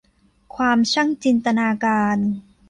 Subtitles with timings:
[0.55, 2.17] ความช่างจินตนาการ